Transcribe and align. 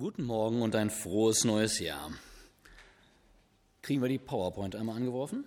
Guten 0.00 0.24
Morgen 0.24 0.62
und 0.62 0.74
ein 0.76 0.88
frohes 0.88 1.44
neues 1.44 1.78
Jahr. 1.78 2.10
Kriegen 3.82 4.00
wir 4.00 4.08
die 4.08 4.18
PowerPoint 4.18 4.74
einmal 4.74 4.96
angeworfen? 4.96 5.44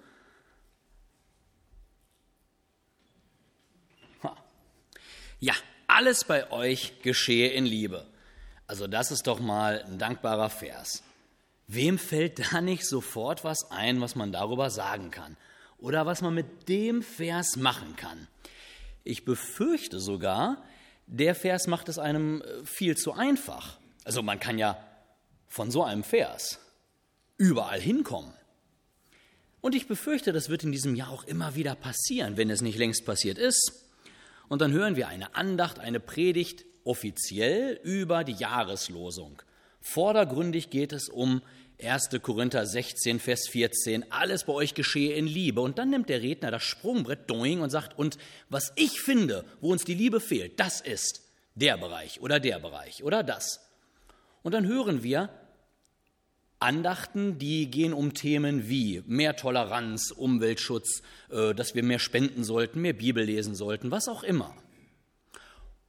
Ha. 4.22 4.38
Ja, 5.40 5.56
alles 5.88 6.26
bei 6.26 6.52
euch 6.52 7.02
geschehe 7.02 7.50
in 7.50 7.66
Liebe. 7.66 8.06
Also 8.68 8.86
das 8.86 9.10
ist 9.10 9.26
doch 9.26 9.40
mal 9.40 9.82
ein 9.88 9.98
dankbarer 9.98 10.52
Vers. 10.52 11.02
Wem 11.66 11.98
fällt 11.98 12.54
da 12.54 12.62
nicht 12.62 12.86
sofort 12.86 13.44
was 13.44 13.72
ein, 13.72 14.02
was 14.02 14.14
man 14.14 14.32
darüber 14.32 14.70
sagen 14.70 15.10
kann? 15.10 15.36
Oder 15.80 16.06
was 16.06 16.22
man 16.22 16.36
mit 16.36 16.70
dem 16.70 17.02
Vers 17.02 17.56
machen 17.56 17.96
kann? 17.96 18.28
Ich 19.04 19.26
befürchte 19.26 20.00
sogar, 20.00 20.64
der 21.08 21.34
Vers 21.34 21.66
macht 21.66 21.90
es 21.90 21.98
einem 21.98 22.44
äh, 22.44 22.64
viel 22.66 22.96
zu 22.96 23.14
einfach. 23.14 23.80
Also 24.04 24.22
man 24.22 24.40
kann 24.40 24.58
ja 24.58 24.78
von 25.48 25.72
so 25.72 25.84
einem 25.84 26.04
Vers 26.04 26.60
überall 27.38 27.80
hinkommen. 27.80 28.34
Und 29.62 29.76
ich 29.76 29.88
befürchte, 29.88 30.34
das 30.34 30.50
wird 30.50 30.64
in 30.64 30.72
diesem 30.72 30.96
Jahr 30.96 31.10
auch 31.10 31.24
immer 31.24 31.56
wieder 31.56 31.76
passieren, 31.76 32.36
wenn 32.36 32.50
es 32.50 32.62
nicht 32.62 32.78
längst 32.78 33.06
passiert 33.06 33.38
ist. 33.38 33.86
Und 34.50 34.62
dann 34.62 34.74
hören 34.74 34.96
wir 34.96 35.08
eine 35.08 35.36
Andacht, 35.36 35.80
eine 35.80 36.00
Predigt 36.00 36.66
offiziell 36.84 37.80
über 37.84 38.24
die 38.24 38.34
Jahreslosung. 38.34 39.42
Vordergründig 39.80 40.70
geht 40.70 40.92
es 40.92 41.08
um 41.08 41.42
1. 41.82 42.10
Korinther 42.22 42.66
16, 42.66 43.20
Vers 43.20 43.48
14, 43.50 44.12
alles 44.12 44.46
bei 44.46 44.54
euch 44.54 44.74
geschehe 44.74 45.16
in 45.16 45.28
Liebe. 45.28 45.62
Und 45.62 45.78
dann 45.78 45.90
nimmt 45.90 46.10
der 46.10 46.22
Redner 46.22 46.52
das 46.52 46.64
Sprungbrett 46.64 47.30
doing 47.30 47.62
und 47.62 47.70
sagt, 47.70 47.98
und 47.98 48.18
was 48.50 48.74
ich 48.76 49.02
finde, 49.02 49.46
wo 49.62 49.72
uns 49.72 49.84
die 49.84 49.96
Liebe 49.96 50.20
fehlt, 50.20 50.60
das 50.60 50.82
ist 50.82 51.22
der 51.56 51.78
Bereich 51.78 52.22
oder 52.22 52.40
der 52.40 52.60
Bereich 52.60 53.04
oder 53.04 53.24
das. 53.24 53.60
Und 54.44 54.54
dann 54.54 54.68
hören 54.68 55.04
wir 55.04 55.30
Andachten, 56.60 57.38
die 57.40 57.70
gehen 57.70 57.94
um 57.94 58.14
Themen 58.14 58.70
wie 58.70 59.04
mehr 59.06 59.36
Toleranz, 59.36 60.12
Umweltschutz, 60.12 61.02
äh, 61.30 61.54
dass 61.54 61.76
wir 61.76 61.84
mehr 61.84 62.00
spenden 62.00 62.44
sollten, 62.44 62.82
mehr 62.82 62.94
Bibel 62.94 63.24
lesen 63.24 63.56
sollten, 63.56 63.92
was 63.92 64.08
auch 64.08 64.24
immer. 64.24 64.56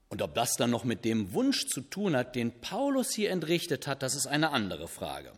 Und 0.09 0.23
ob 0.23 0.35
das 0.35 0.57
dann 0.57 0.71
noch 0.71 0.85
mit 0.85 1.05
dem 1.05 1.33
Wunsch 1.33 1.67
zu 1.67 1.81
tun 1.81 2.17
hat, 2.17 2.35
den 2.35 2.61
Paulus 2.61 3.13
hier 3.13 3.31
entrichtet 3.31 3.87
hat, 3.87 4.03
das 4.03 4.15
ist 4.15 4.27
eine 4.27 4.51
andere 4.51 4.89
Frage. 4.89 5.33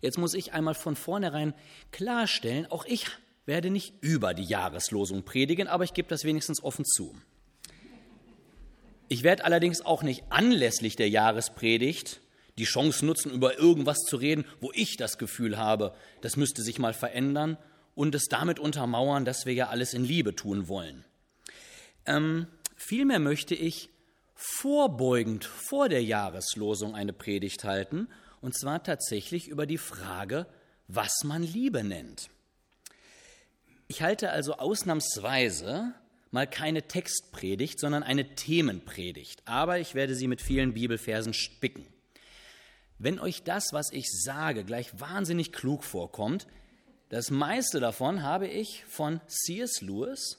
Jetzt 0.00 0.18
muss 0.18 0.34
ich 0.34 0.52
einmal 0.52 0.74
von 0.74 0.96
vornherein 0.96 1.54
klarstellen, 1.90 2.66
auch 2.70 2.84
ich 2.86 3.06
werde 3.46 3.70
nicht 3.70 3.94
über 4.00 4.32
die 4.32 4.44
Jahreslosung 4.44 5.24
predigen, 5.24 5.66
aber 5.66 5.84
ich 5.84 5.94
gebe 5.94 6.08
das 6.08 6.24
wenigstens 6.24 6.62
offen 6.62 6.84
zu. 6.84 7.14
Ich 9.12 9.24
werde 9.24 9.44
allerdings 9.44 9.84
auch 9.84 10.04
nicht 10.04 10.22
anlässlich 10.30 10.94
der 10.94 11.08
Jahrespredigt 11.08 12.20
die 12.58 12.64
Chance 12.64 13.04
nutzen, 13.04 13.32
über 13.32 13.58
irgendwas 13.58 13.98
zu 14.06 14.16
reden, 14.16 14.44
wo 14.60 14.70
ich 14.72 14.96
das 14.96 15.18
Gefühl 15.18 15.58
habe, 15.58 15.96
das 16.20 16.36
müsste 16.36 16.62
sich 16.62 16.78
mal 16.78 16.92
verändern 16.92 17.58
und 17.96 18.14
es 18.14 18.26
damit 18.26 18.60
untermauern, 18.60 19.24
dass 19.24 19.46
wir 19.46 19.52
ja 19.52 19.68
alles 19.68 19.94
in 19.94 20.04
Liebe 20.04 20.36
tun 20.36 20.68
wollen. 20.68 21.04
Ähm, 22.06 22.46
vielmehr 22.76 23.18
möchte 23.18 23.56
ich 23.56 23.90
vorbeugend 24.36 25.44
vor 25.44 25.88
der 25.88 26.04
Jahreslosung 26.04 26.94
eine 26.94 27.12
Predigt 27.12 27.64
halten, 27.64 28.06
und 28.40 28.56
zwar 28.56 28.84
tatsächlich 28.84 29.48
über 29.48 29.66
die 29.66 29.78
Frage, 29.78 30.46
was 30.86 31.24
man 31.24 31.42
Liebe 31.42 31.82
nennt. 31.82 32.30
Ich 33.88 34.02
halte 34.02 34.30
also 34.30 34.54
ausnahmsweise 34.54 35.94
mal 36.30 36.46
keine 36.46 36.82
Textpredigt, 36.82 37.78
sondern 37.80 38.02
eine 38.02 38.34
Themenpredigt. 38.34 39.42
Aber 39.46 39.78
ich 39.78 39.94
werde 39.94 40.14
sie 40.14 40.28
mit 40.28 40.40
vielen 40.40 40.74
Bibelversen 40.74 41.34
spicken. 41.34 41.86
Wenn 42.98 43.18
euch 43.18 43.42
das, 43.42 43.68
was 43.72 43.90
ich 43.92 44.06
sage, 44.10 44.64
gleich 44.64 45.00
wahnsinnig 45.00 45.52
klug 45.52 45.84
vorkommt, 45.84 46.46
das 47.08 47.30
meiste 47.30 47.80
davon 47.80 48.22
habe 48.22 48.46
ich 48.46 48.84
von 48.84 49.20
C.S. 49.26 49.80
Lewis 49.80 50.38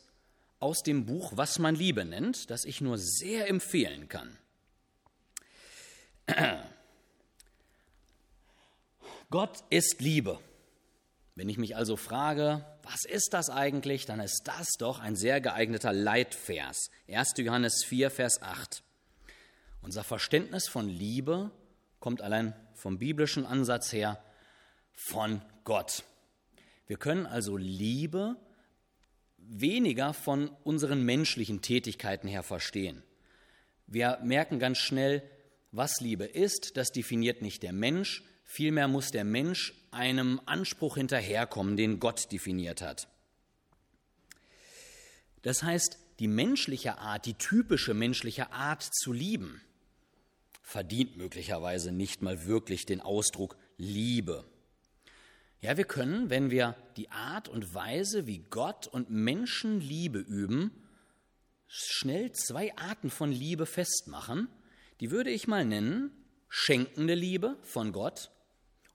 aus 0.59 0.83
dem 0.83 1.05
Buch 1.05 1.33
Was 1.35 1.59
man 1.59 1.75
Liebe 1.75 2.05
nennt, 2.05 2.49
das 2.49 2.65
ich 2.65 2.79
nur 2.79 2.97
sehr 2.97 3.49
empfehlen 3.49 4.07
kann. 4.07 4.37
Gott 9.29 9.63
ist 9.69 9.99
Liebe. 9.99 10.39
Wenn 11.35 11.47
ich 11.47 11.57
mich 11.57 11.75
also 11.75 11.95
frage, 11.95 12.65
was 12.83 13.05
ist 13.05 13.29
das 13.31 13.49
eigentlich, 13.49 14.05
dann 14.05 14.19
ist 14.19 14.41
das 14.45 14.67
doch 14.77 14.99
ein 14.99 15.15
sehr 15.15 15.39
geeigneter 15.39 15.93
Leitvers. 15.93 16.89
1. 17.07 17.33
Johannes 17.37 17.83
4, 17.85 18.11
Vers 18.11 18.41
8. 18.41 18.83
Unser 19.81 20.03
Verständnis 20.03 20.67
von 20.67 20.89
Liebe 20.89 21.51
kommt 21.99 22.21
allein 22.21 22.53
vom 22.73 22.99
biblischen 22.99 23.45
Ansatz 23.45 23.93
her 23.93 24.21
von 24.93 25.41
Gott. 25.63 26.03
Wir 26.87 26.97
können 26.97 27.25
also 27.25 27.55
Liebe 27.55 28.35
weniger 29.37 30.13
von 30.13 30.49
unseren 30.63 31.03
menschlichen 31.03 31.61
Tätigkeiten 31.61 32.27
her 32.27 32.43
verstehen. 32.43 33.03
Wir 33.87 34.19
merken 34.23 34.59
ganz 34.59 34.77
schnell, 34.77 35.23
was 35.71 36.01
Liebe 36.01 36.25
ist, 36.25 36.77
das 36.77 36.91
definiert 36.91 37.41
nicht 37.41 37.63
der 37.63 37.73
Mensch, 37.73 38.23
Vielmehr 38.43 38.87
muss 38.87 39.11
der 39.11 39.23
Mensch 39.23 39.73
einem 39.91 40.41
Anspruch 40.45 40.95
hinterherkommen, 40.95 41.77
den 41.77 41.99
Gott 41.99 42.31
definiert 42.31 42.81
hat. 42.81 43.07
Das 45.41 45.63
heißt, 45.63 45.97
die 46.19 46.27
menschliche 46.27 46.97
Art, 46.99 47.25
die 47.25 47.33
typische 47.33 47.93
menschliche 47.93 48.51
Art 48.51 48.83
zu 48.83 49.11
lieben, 49.11 49.61
verdient 50.61 51.17
möglicherweise 51.17 51.91
nicht 51.91 52.21
mal 52.21 52.45
wirklich 52.45 52.85
den 52.85 53.01
Ausdruck 53.01 53.57
Liebe. 53.77 54.45
Ja, 55.59 55.77
wir 55.77 55.85
können, 55.85 56.29
wenn 56.29 56.49
wir 56.49 56.75
die 56.97 57.09
Art 57.09 57.49
und 57.49 57.73
Weise, 57.73 58.27
wie 58.27 58.39
Gott 58.49 58.87
und 58.87 59.09
Menschen 59.09 59.79
Liebe 59.79 60.19
üben, 60.19 60.71
schnell 61.67 62.31
zwei 62.31 62.75
Arten 62.77 63.09
von 63.09 63.31
Liebe 63.31 63.65
festmachen. 63.65 64.47
Die 64.99 65.11
würde 65.11 65.29
ich 65.29 65.47
mal 65.47 65.65
nennen 65.65 66.11
schenkende 66.53 67.15
Liebe 67.15 67.57
von 67.63 67.93
Gott 67.93 68.29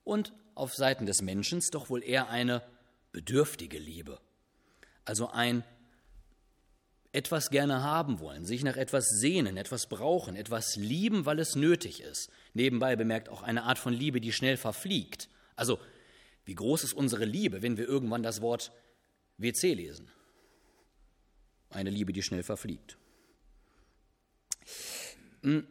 und 0.04 0.34
auf 0.54 0.74
Seiten 0.74 1.06
des 1.06 1.22
Menschen 1.22 1.64
doch 1.72 1.88
wohl 1.88 2.04
eher 2.04 2.28
eine 2.28 2.62
bedürftige 3.12 3.78
Liebe. 3.78 4.20
Also 5.06 5.30
ein 5.30 5.64
etwas 7.12 7.48
gerne 7.48 7.82
haben 7.82 8.20
wollen, 8.20 8.44
sich 8.44 8.62
nach 8.62 8.76
etwas 8.76 9.06
sehnen, 9.08 9.56
etwas 9.56 9.88
brauchen, 9.88 10.36
etwas 10.36 10.76
lieben, 10.76 11.24
weil 11.24 11.38
es 11.38 11.56
nötig 11.56 12.02
ist. 12.02 12.30
Nebenbei 12.52 12.94
bemerkt 12.94 13.30
auch 13.30 13.42
eine 13.42 13.62
Art 13.62 13.78
von 13.78 13.94
Liebe, 13.94 14.20
die 14.20 14.32
schnell 14.32 14.58
verfliegt. 14.58 15.30
Also, 15.56 15.80
wie 16.44 16.54
groß 16.54 16.84
ist 16.84 16.92
unsere 16.92 17.24
Liebe, 17.24 17.62
wenn 17.62 17.78
wir 17.78 17.88
irgendwann 17.88 18.22
das 18.22 18.42
Wort 18.42 18.70
WC 19.38 19.72
lesen? 19.72 20.10
Eine 21.70 21.88
Liebe, 21.88 22.12
die 22.12 22.22
schnell 22.22 22.42
verfliegt. 22.42 22.98
Hm, 25.40 25.66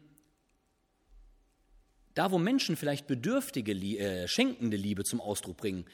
da, 2.16 2.32
wo 2.32 2.40
Menschen 2.40 2.76
vielleicht 2.76 3.08
bedürftige, 3.08 3.74
äh, 3.74 4.28
schenkende 4.28 4.78
Liebe 4.78 5.04
zum 5.04 5.22
Ausdruck 5.22 5.58
bringen, 5.58 5.86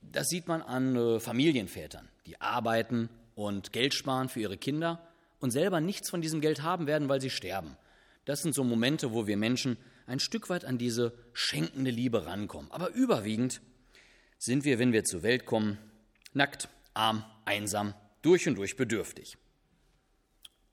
das 0.00 0.28
sieht 0.28 0.48
man 0.48 0.62
an 0.62 0.96
äh, 0.96 1.20
Familienvätern, 1.20 2.08
die 2.26 2.40
arbeiten 2.40 3.10
und 3.34 3.72
Geld 3.72 3.92
sparen 3.92 4.28
für 4.28 4.40
ihre 4.40 4.56
Kinder 4.56 5.06
und 5.40 5.50
selber 5.50 5.80
nichts 5.80 6.08
von 6.08 6.22
diesem 6.22 6.40
Geld 6.40 6.62
haben 6.62 6.86
werden, 6.86 7.08
weil 7.08 7.20
sie 7.20 7.30
sterben. 7.30 7.76
Das 8.24 8.40
sind 8.42 8.54
so 8.54 8.64
Momente, 8.64 9.12
wo 9.12 9.26
wir 9.26 9.36
Menschen 9.36 9.76
ein 10.06 10.20
Stück 10.20 10.48
weit 10.48 10.64
an 10.64 10.78
diese 10.78 11.12
schenkende 11.32 11.90
Liebe 11.90 12.26
rankommen. 12.26 12.70
Aber 12.70 12.90
überwiegend 12.90 13.60
sind 14.38 14.64
wir, 14.64 14.78
wenn 14.78 14.92
wir 14.92 15.04
zur 15.04 15.22
Welt 15.22 15.46
kommen, 15.46 15.78
nackt, 16.32 16.68
arm, 16.94 17.24
einsam, 17.44 17.94
durch 18.22 18.46
und 18.48 18.56
durch 18.56 18.76
bedürftig. 18.76 19.36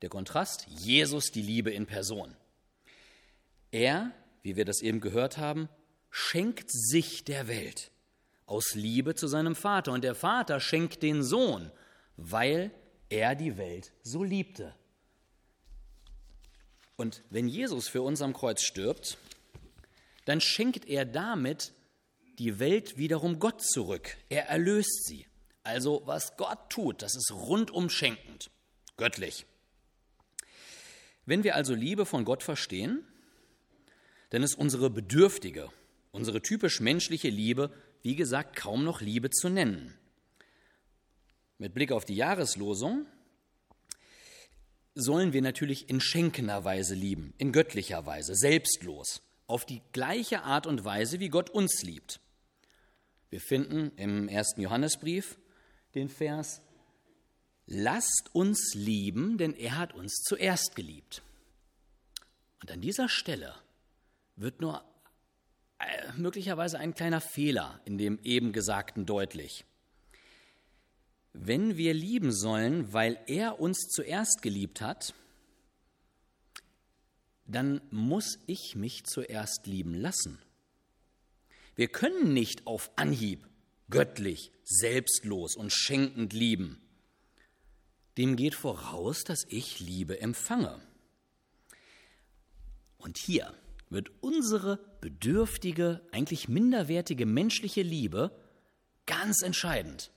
Der 0.01 0.09
Kontrast, 0.09 0.67
Jesus 0.67 1.31
die 1.31 1.41
Liebe 1.41 1.71
in 1.71 1.85
Person. 1.85 2.35
Er 3.71 4.11
wie 4.43 4.55
wir 4.55 4.65
das 4.65 4.81
eben 4.81 4.99
gehört 4.99 5.37
haben, 5.37 5.69
schenkt 6.11 6.69
sich 6.71 7.23
der 7.23 7.47
Welt 7.47 7.91
aus 8.45 8.75
Liebe 8.75 9.15
zu 9.15 9.27
seinem 9.27 9.55
Vater. 9.55 9.91
Und 9.91 10.03
der 10.03 10.15
Vater 10.15 10.59
schenkt 10.59 11.01
den 11.01 11.23
Sohn, 11.23 11.71
weil 12.17 12.71
er 13.09 13.35
die 13.35 13.57
Welt 13.57 13.91
so 14.03 14.23
liebte. 14.23 14.75
Und 16.95 17.23
wenn 17.29 17.47
Jesus 17.47 17.87
für 17.87 18.01
uns 18.03 18.21
am 18.21 18.33
Kreuz 18.33 18.61
stirbt, 18.61 19.17
dann 20.25 20.39
schenkt 20.39 20.85
er 20.85 21.05
damit 21.05 21.73
die 22.39 22.59
Welt 22.59 22.97
wiederum 22.97 23.39
Gott 23.39 23.61
zurück. 23.61 24.17
Er 24.29 24.47
erlöst 24.47 25.05
sie. 25.05 25.25
Also 25.63 26.01
was 26.05 26.35
Gott 26.35 26.69
tut, 26.69 27.01
das 27.01 27.15
ist 27.15 27.31
rundum 27.31 27.89
schenkend, 27.89 28.51
göttlich. 28.97 29.45
Wenn 31.25 31.43
wir 31.45 31.55
also 31.55 31.73
Liebe 31.73 32.05
von 32.05 32.25
Gott 32.25 32.43
verstehen, 32.43 33.07
denn 34.33 34.43
ist 34.43 34.55
unsere 34.55 34.89
bedürftige, 34.89 35.69
unsere 36.11 36.41
typisch 36.41 36.81
menschliche 36.81 37.29
Liebe, 37.29 37.71
wie 38.01 38.15
gesagt, 38.15 38.55
kaum 38.55 38.83
noch 38.83 38.99
Liebe 38.99 39.29
zu 39.29 39.47
nennen. 39.47 39.93
Mit 41.59 41.73
Blick 41.73 41.91
auf 41.91 42.03
die 42.03 42.15
Jahreslosung 42.15 43.05
sollen 44.95 45.33
wir 45.33 45.41
natürlich 45.41 45.89
in 45.89 46.01
schenkender 46.01 46.65
Weise 46.65 46.95
lieben, 46.95 47.33
in 47.37 47.51
göttlicher 47.51 48.05
Weise, 48.05 48.35
selbstlos, 48.35 49.21
auf 49.47 49.65
die 49.65 49.81
gleiche 49.91 50.43
Art 50.43 50.67
und 50.67 50.83
Weise, 50.83 51.19
wie 51.19 51.29
Gott 51.29 51.51
uns 51.51 51.83
liebt. 51.83 52.19
Wir 53.29 53.39
finden 53.39 53.91
im 53.97 54.27
ersten 54.27 54.61
Johannesbrief 54.61 55.37
den 55.95 56.09
Vers, 56.09 56.61
Lasst 57.65 58.29
uns 58.33 58.73
lieben, 58.73 59.37
denn 59.37 59.53
er 59.53 59.77
hat 59.77 59.93
uns 59.93 60.21
zuerst 60.23 60.75
geliebt. 60.75 61.23
Und 62.61 62.71
an 62.71 62.81
dieser 62.81 63.07
Stelle 63.07 63.55
wird 64.35 64.61
nur 64.61 64.83
äh, 65.79 66.11
möglicherweise 66.17 66.79
ein 66.79 66.93
kleiner 66.93 67.21
Fehler 67.21 67.81
in 67.85 67.97
dem 67.97 68.19
eben 68.23 68.53
Gesagten 68.53 69.05
deutlich. 69.05 69.65
Wenn 71.33 71.77
wir 71.77 71.93
lieben 71.93 72.31
sollen, 72.31 72.93
weil 72.93 73.19
er 73.27 73.59
uns 73.59 73.87
zuerst 73.89 74.41
geliebt 74.41 74.81
hat, 74.81 75.13
dann 77.45 77.81
muss 77.89 78.37
ich 78.45 78.75
mich 78.75 79.03
zuerst 79.05 79.65
lieben 79.65 79.95
lassen. 79.95 80.39
Wir 81.75 81.87
können 81.87 82.33
nicht 82.33 82.67
auf 82.67 82.91
Anhieb 82.95 83.47
göttlich, 83.89 84.51
selbstlos 84.63 85.55
und 85.55 85.71
schenkend 85.73 86.33
lieben. 86.33 86.81
Dem 88.17 88.35
geht 88.35 88.53
voraus, 88.53 89.23
dass 89.23 89.43
ich 89.49 89.79
Liebe 89.79 90.21
empfange. 90.21 90.79
Und 92.97 93.17
hier 93.17 93.53
wird 93.93 94.11
unsere 94.21 94.79
bedürftige, 95.01 96.01
eigentlich 96.11 96.47
minderwertige 96.47 97.25
menschliche 97.25 97.81
Liebe 97.81 98.31
ganz 99.05 99.41
entscheidend, 99.41 100.11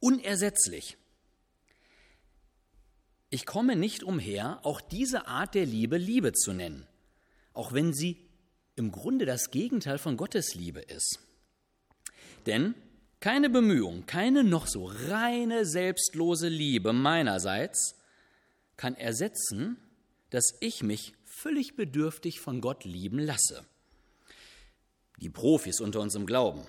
unersetzlich. 0.00 0.96
Ich 3.30 3.46
komme 3.46 3.76
nicht 3.76 4.02
umher, 4.02 4.60
auch 4.64 4.80
diese 4.80 5.26
Art 5.26 5.54
der 5.54 5.66
Liebe 5.66 5.96
Liebe 5.96 6.32
zu 6.32 6.52
nennen, 6.52 6.86
auch 7.54 7.72
wenn 7.72 7.94
sie 7.94 8.18
im 8.76 8.90
Grunde 8.92 9.26
das 9.26 9.50
Gegenteil 9.50 9.98
von 9.98 10.16
Gottes 10.16 10.54
Liebe 10.54 10.80
ist. 10.80 11.18
Denn 12.46 12.74
keine 13.20 13.50
Bemühung, 13.50 14.04
keine 14.06 14.42
noch 14.42 14.66
so 14.66 14.86
reine 14.86 15.64
selbstlose 15.64 16.48
Liebe 16.48 16.92
meinerseits 16.92 17.94
kann 18.76 18.96
ersetzen, 18.96 19.76
dass 20.30 20.56
ich 20.60 20.82
mich 20.82 21.14
völlig 21.42 21.74
bedürftig 21.74 22.40
von 22.40 22.60
Gott 22.60 22.84
lieben 22.84 23.18
lasse. 23.18 23.64
Die 25.18 25.28
Profis 25.28 25.80
unter 25.80 26.00
uns 26.00 26.14
im 26.14 26.24
Glauben, 26.24 26.64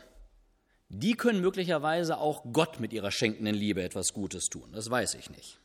die 0.90 1.14
können 1.14 1.42
möglicherweise 1.42 2.18
auch 2.18 2.44
Gott 2.52 2.80
mit 2.80 2.92
ihrer 2.92 3.12
schenkenden 3.12 3.54
Liebe 3.54 3.84
etwas 3.84 4.14
Gutes 4.14 4.46
tun, 4.46 4.72
das 4.72 4.90
weiß 4.90 5.14
ich 5.14 5.30
nicht. 5.30 5.60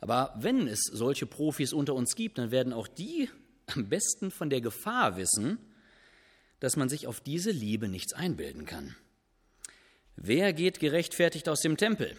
Aber 0.00 0.34
wenn 0.38 0.68
es 0.68 0.80
solche 0.84 1.26
Profis 1.26 1.72
unter 1.72 1.94
uns 1.94 2.14
gibt, 2.14 2.38
dann 2.38 2.50
werden 2.50 2.72
auch 2.72 2.88
die 2.88 3.28
am 3.66 3.88
besten 3.88 4.30
von 4.30 4.48
der 4.48 4.62
Gefahr 4.62 5.16
wissen, 5.16 5.58
dass 6.60 6.76
man 6.76 6.88
sich 6.88 7.06
auf 7.06 7.20
diese 7.20 7.50
Liebe 7.50 7.88
nichts 7.88 8.14
einbilden 8.14 8.64
kann. 8.64 8.96
Wer 10.16 10.52
geht 10.52 10.80
gerechtfertigt 10.80 11.48
aus 11.48 11.60
dem 11.60 11.76
Tempel? 11.76 12.16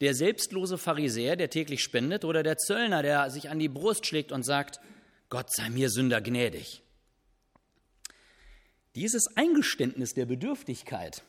Der 0.00 0.14
selbstlose 0.14 0.78
Pharisäer, 0.78 1.36
der 1.36 1.50
täglich 1.50 1.82
spendet, 1.82 2.24
oder 2.24 2.42
der 2.42 2.56
Zöllner, 2.56 3.02
der 3.02 3.30
sich 3.30 3.50
an 3.50 3.58
die 3.58 3.68
Brust 3.68 4.06
schlägt 4.06 4.32
und 4.32 4.44
sagt, 4.44 4.80
Gott 5.30 5.52
sei 5.54 5.70
mir 5.70 5.88
Sünder 5.88 6.20
gnädig. 6.20 6.82
Dieses 8.94 9.26
Eingeständnis 9.36 10.12
der 10.12 10.26
Bedürftigkeit 10.26 11.22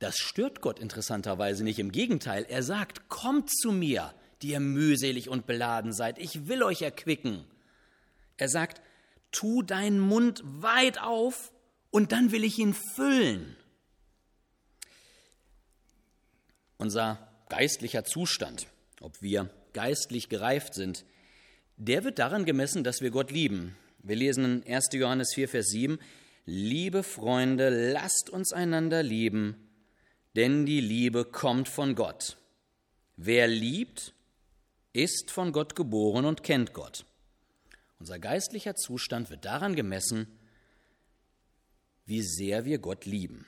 das 0.00 0.16
stört 0.16 0.62
Gott 0.62 0.78
interessanterweise 0.80 1.62
nicht. 1.62 1.78
Im 1.78 1.92
Gegenteil, 1.92 2.46
er 2.48 2.62
sagt, 2.62 3.08
kommt 3.08 3.50
zu 3.50 3.70
mir, 3.70 4.14
die 4.40 4.52
ihr 4.52 4.60
mühselig 4.60 5.28
und 5.28 5.46
beladen 5.46 5.92
seid, 5.92 6.18
ich 6.18 6.48
will 6.48 6.62
euch 6.62 6.80
erquicken. 6.80 7.44
Er 8.38 8.48
sagt, 8.48 8.80
tu 9.30 9.62
deinen 9.62 10.00
Mund 10.00 10.42
weit 10.42 11.00
auf 11.00 11.52
und 11.90 12.12
dann 12.12 12.32
will 12.32 12.44
ich 12.44 12.58
ihn 12.58 12.74
füllen. 12.96 13.56
Unser 16.78 17.28
geistlicher 17.50 18.04
Zustand, 18.04 18.68
ob 19.02 19.20
wir 19.20 19.50
geistlich 19.74 20.30
gereift 20.30 20.72
sind, 20.72 21.04
der 21.80 22.04
wird 22.04 22.18
daran 22.18 22.44
gemessen, 22.44 22.84
dass 22.84 23.00
wir 23.00 23.10
Gott 23.10 23.30
lieben. 23.30 23.74
Wir 24.02 24.14
lesen 24.14 24.62
in 24.62 24.74
1. 24.74 24.90
Johannes 24.92 25.32
4, 25.34 25.48
Vers 25.48 25.68
7, 25.68 25.98
Liebe 26.44 27.02
Freunde, 27.02 27.92
lasst 27.92 28.28
uns 28.28 28.52
einander 28.52 29.02
lieben, 29.02 29.56
denn 30.36 30.66
die 30.66 30.82
Liebe 30.82 31.24
kommt 31.24 31.68
von 31.68 31.94
Gott. 31.94 32.36
Wer 33.16 33.48
liebt, 33.48 34.12
ist 34.92 35.30
von 35.30 35.52
Gott 35.52 35.74
geboren 35.74 36.26
und 36.26 36.42
kennt 36.42 36.74
Gott. 36.74 37.06
Unser 37.98 38.18
geistlicher 38.18 38.74
Zustand 38.74 39.30
wird 39.30 39.46
daran 39.46 39.74
gemessen, 39.74 40.26
wie 42.04 42.22
sehr 42.22 42.66
wir 42.66 42.78
Gott 42.78 43.06
lieben. 43.06 43.46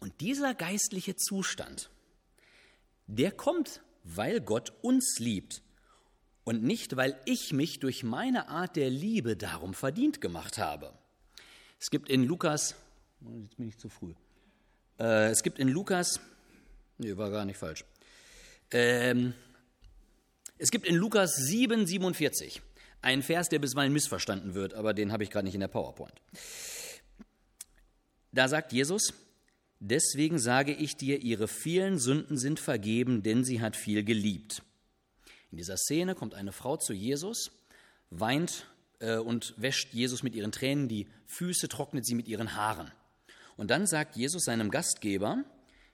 Und 0.00 0.20
dieser 0.20 0.54
geistliche 0.54 1.14
Zustand, 1.14 1.90
der 3.06 3.30
kommt, 3.30 3.82
weil 4.02 4.40
Gott 4.40 4.72
uns 4.82 5.18
liebt 5.20 5.62
und 6.44 6.62
nicht, 6.62 6.96
weil 6.96 7.18
ich 7.24 7.52
mich 7.52 7.78
durch 7.78 8.02
meine 8.02 8.48
Art 8.48 8.76
der 8.76 8.90
Liebe 8.90 9.36
darum 9.36 9.74
verdient 9.74 10.20
gemacht 10.20 10.58
habe. 10.58 10.92
Es 11.80 11.90
gibt 11.90 12.08
in 12.08 12.24
Lukas, 12.24 12.74
oh, 13.24 13.38
jetzt 13.42 13.56
bin 13.56 13.68
ich 13.68 13.78
zu 13.78 13.88
früh, 13.88 14.14
äh, 14.98 15.30
es 15.30 15.42
gibt 15.42 15.58
in 15.58 15.68
Lukas, 15.68 16.20
nee, 16.98 17.16
war 17.16 17.30
gar 17.30 17.44
nicht 17.44 17.58
falsch. 17.58 17.84
Ähm, 18.70 19.34
es 20.58 20.70
gibt 20.70 20.86
in 20.86 20.94
Lukas 20.94 21.34
7, 21.36 21.86
47 21.86 22.62
einen 23.02 23.22
Vers, 23.22 23.48
der 23.48 23.58
bisweilen 23.58 23.92
missverstanden 23.92 24.54
wird, 24.54 24.74
aber 24.74 24.94
den 24.94 25.12
habe 25.12 25.24
ich 25.24 25.30
gerade 25.30 25.44
nicht 25.44 25.54
in 25.54 25.60
der 25.60 25.68
PowerPoint. 25.68 26.14
Da 28.30 28.48
sagt 28.48 28.72
Jesus, 28.72 29.12
deswegen 29.80 30.38
sage 30.38 30.72
ich 30.72 30.96
dir, 30.96 31.20
ihre 31.20 31.48
vielen 31.48 31.98
Sünden 31.98 32.38
sind 32.38 32.60
vergeben, 32.60 33.22
denn 33.22 33.44
sie 33.44 33.60
hat 33.60 33.76
viel 33.76 34.04
geliebt. 34.04 34.62
In 35.52 35.58
dieser 35.58 35.76
Szene 35.76 36.14
kommt 36.14 36.34
eine 36.34 36.50
Frau 36.50 36.78
zu 36.78 36.94
Jesus, 36.94 37.52
weint 38.10 38.66
äh, 39.00 39.18
und 39.18 39.54
wäscht 39.58 39.92
Jesus 39.92 40.22
mit 40.22 40.34
ihren 40.34 40.50
Tränen 40.50 40.88
die 40.88 41.06
Füße, 41.26 41.68
trocknet 41.68 42.06
sie 42.06 42.14
mit 42.14 42.26
ihren 42.26 42.56
Haaren. 42.56 42.90
Und 43.58 43.70
dann 43.70 43.86
sagt 43.86 44.16
Jesus 44.16 44.44
seinem 44.44 44.70
Gastgeber, 44.70 45.44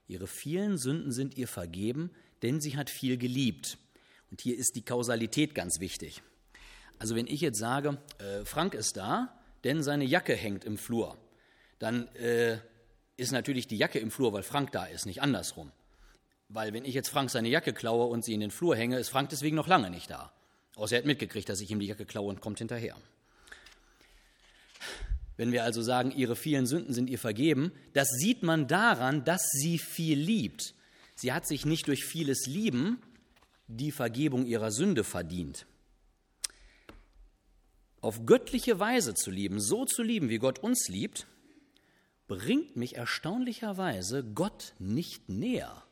ihre 0.07 0.29
vielen 0.29 0.79
Sünden 0.79 1.11
sind 1.11 1.37
ihr 1.37 1.49
vergeben, 1.49 2.13
denn 2.43 2.61
sie 2.61 2.77
hat 2.77 2.89
viel 2.89 3.19
geliebt. 3.19 3.79
Und 4.31 4.41
hier 4.41 4.57
ist 4.57 4.77
die 4.77 4.85
Kausalität 4.85 5.57
ganz 5.57 5.81
wichtig. 5.81 6.23
Also 7.01 7.17
wenn 7.17 7.27
ich 7.27 7.41
jetzt 7.41 7.59
sage, 7.59 7.99
äh, 8.19 8.45
Frank 8.45 8.75
ist 8.75 8.97
da, 8.97 9.37
denn 9.65 9.83
seine 9.83 10.05
Jacke 10.05 10.37
hängt 10.37 10.65
im 10.65 10.79
Flur, 10.79 11.19
dann 11.81 12.07
äh, 12.15 12.59
ist 13.17 13.33
natürlich 13.33 13.67
die 13.67 13.77
Jacke 13.77 13.99
im 13.99 14.13
Flur, 14.13 14.33
weil 14.33 14.45
Frank 14.45 14.71
da 14.71 14.85
ist, 14.85 15.05
nicht 15.05 15.21
andersrum. 15.21 15.73
Weil 16.49 16.73
wenn 16.73 16.85
ich 16.85 16.95
jetzt 16.95 17.11
Frank 17.11 17.31
seine 17.31 17.49
Jacke 17.49 17.73
klaue 17.73 18.07
und 18.07 18.25
sie 18.25 18.33
in 18.33 18.41
den 18.41 18.51
Flur 18.51 18.75
hänge, 18.75 18.99
ist 18.99 19.11
Frank 19.11 19.29
deswegen 19.29 19.57
noch 19.57 19.67
lange 19.67 19.91
nicht 19.91 20.11
da. 20.11 20.33
Außer 20.77 20.97
er 20.97 20.99
hat 21.01 21.07
mitgekriegt, 21.07 21.49
dass 21.49 21.61
ich 21.61 21.71
ihm 21.71 21.81
die 21.81 21.87
Jacke 21.87 22.07
klaue 22.07 22.29
und 22.29 22.41
kommt 22.41 22.59
hinterher. 22.59 22.97
Wenn 25.37 25.53
wir 25.53 25.63
also 25.63 25.83
sagen, 25.83 26.11
ihre 26.11 26.37
vielen 26.37 26.67
Sünden 26.67 26.95
sind 26.95 27.11
ihr 27.11 27.19
vergeben, 27.19 27.73
das 27.93 28.09
sieht 28.09 28.43
man 28.43 28.67
daran, 28.67 29.25
dass 29.25 29.43
sie 29.53 29.79
viel 29.79 30.19
liebt. 30.19 30.75
Sie 31.15 31.33
hat 31.33 31.47
sich 31.47 31.65
nicht 31.65 31.87
durch 31.87 32.05
vieles 32.05 32.47
Lieben 32.47 33.01
die 33.67 33.93
Vergebung 33.93 34.47
ihrer 34.47 34.73
Sünde 34.73 35.05
verdient. 35.05 35.67
Auf 38.01 38.25
göttliche 38.25 38.81
Weise 38.81 39.15
zu 39.15 39.31
lieben, 39.31 39.61
so 39.61 39.85
zu 39.85 40.03
lieben, 40.03 40.29
wie 40.29 40.39
Gott 40.39 40.61
uns 40.61 40.89
liebt, 40.89 41.27
bringt 42.27 42.77
mich 42.77 42.97
erstaunlicherweise 42.97 44.25
Gott 44.25 44.75
nicht 44.79 45.29
näher. 45.29 45.85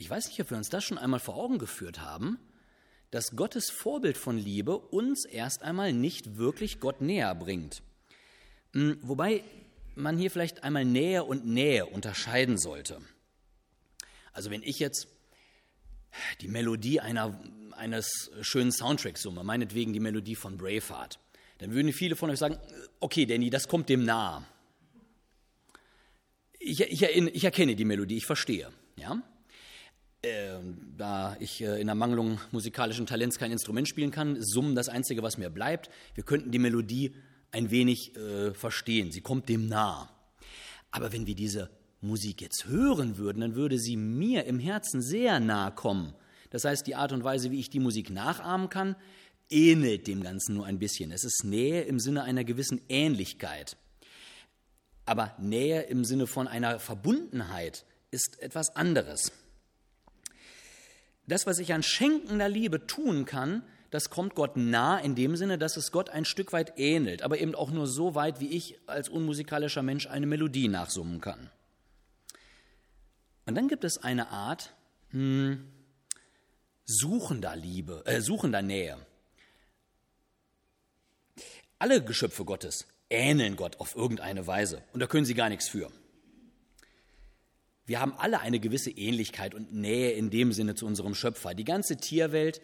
Ich 0.00 0.08
weiß 0.08 0.28
nicht, 0.28 0.40
ob 0.40 0.48
wir 0.48 0.56
uns 0.56 0.70
das 0.70 0.82
schon 0.82 0.96
einmal 0.96 1.20
vor 1.20 1.36
Augen 1.36 1.58
geführt 1.58 2.00
haben, 2.00 2.38
dass 3.10 3.36
Gottes 3.36 3.68
Vorbild 3.68 4.16
von 4.16 4.38
Liebe 4.38 4.78
uns 4.78 5.26
erst 5.26 5.62
einmal 5.62 5.92
nicht 5.92 6.38
wirklich 6.38 6.80
Gott 6.80 7.02
näher 7.02 7.34
bringt. 7.34 7.82
Hm, 8.72 8.98
wobei 9.02 9.44
man 9.94 10.16
hier 10.16 10.30
vielleicht 10.30 10.64
einmal 10.64 10.86
Nähe 10.86 11.24
und 11.24 11.44
Nähe 11.44 11.84
unterscheiden 11.84 12.56
sollte. 12.56 12.98
Also 14.32 14.50
wenn 14.50 14.62
ich 14.62 14.78
jetzt 14.78 15.06
die 16.40 16.48
Melodie 16.48 17.00
einer, 17.00 17.38
eines 17.72 18.30
schönen 18.40 18.72
Soundtracks 18.72 19.20
summe, 19.20 19.44
meinetwegen 19.44 19.92
die 19.92 20.00
Melodie 20.00 20.34
von 20.34 20.56
Braveheart, 20.56 21.18
dann 21.58 21.72
würden 21.72 21.92
viele 21.92 22.16
von 22.16 22.30
euch 22.30 22.38
sagen, 22.38 22.58
okay, 23.00 23.26
Danny, 23.26 23.50
das 23.50 23.68
kommt 23.68 23.90
dem 23.90 24.06
nahe. 24.06 24.46
Ich, 26.58 26.80
ich, 26.80 27.02
ich 27.02 27.44
erkenne 27.44 27.76
die 27.76 27.84
Melodie, 27.84 28.16
ich 28.16 28.26
verstehe. 28.26 28.72
Ja? 28.96 29.22
Äh, 30.22 30.58
da 30.98 31.36
ich 31.40 31.62
äh, 31.62 31.80
in 31.80 31.86
der 31.86 31.94
Mangelung 31.94 32.38
musikalischen 32.52 33.06
Talents 33.06 33.38
kein 33.38 33.52
Instrument 33.52 33.88
spielen 33.88 34.10
kann, 34.10 34.36
Summen 34.40 34.74
das 34.74 34.90
Einzige, 34.90 35.22
was 35.22 35.38
mir 35.38 35.48
bleibt. 35.48 35.88
Wir 36.14 36.24
könnten 36.24 36.50
die 36.50 36.58
Melodie 36.58 37.14
ein 37.52 37.70
wenig 37.70 38.14
äh, 38.16 38.52
verstehen. 38.52 39.12
Sie 39.12 39.22
kommt 39.22 39.48
dem 39.48 39.66
nah. 39.66 40.10
Aber 40.90 41.12
wenn 41.12 41.26
wir 41.26 41.34
diese 41.34 41.70
Musik 42.02 42.42
jetzt 42.42 42.66
hören 42.66 43.16
würden, 43.16 43.40
dann 43.40 43.54
würde 43.54 43.78
sie 43.78 43.96
mir 43.96 44.44
im 44.44 44.58
Herzen 44.58 45.00
sehr 45.00 45.40
nahe 45.40 45.72
kommen. 45.72 46.14
Das 46.50 46.64
heißt, 46.64 46.86
die 46.86 46.96
Art 46.96 47.12
und 47.12 47.24
Weise, 47.24 47.50
wie 47.50 47.60
ich 47.60 47.70
die 47.70 47.80
Musik 47.80 48.10
nachahmen 48.10 48.68
kann, 48.68 48.96
ähnelt 49.48 50.06
dem 50.06 50.22
Ganzen 50.22 50.54
nur 50.54 50.66
ein 50.66 50.78
bisschen. 50.78 51.12
Es 51.12 51.24
ist 51.24 51.44
Nähe 51.44 51.82
im 51.82 51.98
Sinne 51.98 52.24
einer 52.24 52.44
gewissen 52.44 52.80
Ähnlichkeit. 52.88 53.76
Aber 55.06 55.34
Nähe 55.38 55.82
im 55.82 56.04
Sinne 56.04 56.26
von 56.26 56.46
einer 56.46 56.78
Verbundenheit 56.78 57.84
ist 58.10 58.40
etwas 58.40 58.76
anderes. 58.76 59.32
Das, 61.30 61.46
was 61.46 61.60
ich 61.60 61.72
an 61.72 61.84
schenkender 61.84 62.48
Liebe 62.48 62.88
tun 62.88 63.24
kann, 63.24 63.62
das 63.90 64.10
kommt 64.10 64.34
Gott 64.34 64.56
nah 64.56 64.98
in 64.98 65.14
dem 65.14 65.36
Sinne, 65.36 65.58
dass 65.58 65.76
es 65.76 65.92
Gott 65.92 66.10
ein 66.10 66.24
Stück 66.24 66.52
weit 66.52 66.72
ähnelt, 66.76 67.22
aber 67.22 67.38
eben 67.38 67.54
auch 67.54 67.70
nur 67.70 67.86
so 67.86 68.16
weit, 68.16 68.40
wie 68.40 68.48
ich 68.48 68.80
als 68.88 69.08
unmusikalischer 69.08 69.82
Mensch 69.84 70.08
eine 70.08 70.26
Melodie 70.26 70.66
nachsummen 70.66 71.20
kann. 71.20 71.48
Und 73.46 73.54
dann 73.54 73.68
gibt 73.68 73.84
es 73.84 73.98
eine 73.98 74.30
Art 74.30 74.74
hm, 75.10 75.68
suchender 76.84 77.54
Liebe, 77.54 78.02
äh, 78.06 78.20
suchender 78.20 78.60
Nähe. 78.60 78.96
Alle 81.78 82.02
Geschöpfe 82.02 82.44
Gottes 82.44 82.88
ähneln 83.08 83.54
Gott 83.54 83.78
auf 83.78 83.94
irgendeine 83.94 84.48
Weise 84.48 84.82
und 84.92 84.98
da 84.98 85.06
können 85.06 85.26
sie 85.26 85.34
gar 85.34 85.48
nichts 85.48 85.68
für. 85.68 85.92
Wir 87.86 88.00
haben 88.00 88.14
alle 88.14 88.40
eine 88.40 88.60
gewisse 88.60 88.90
Ähnlichkeit 88.90 89.54
und 89.54 89.72
Nähe 89.72 90.12
in 90.12 90.30
dem 90.30 90.52
Sinne 90.52 90.74
zu 90.74 90.86
unserem 90.86 91.14
Schöpfer. 91.14 91.54
Die 91.54 91.64
ganze 91.64 91.96
Tierwelt 91.96 92.60